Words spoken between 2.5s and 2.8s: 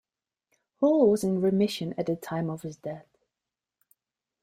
his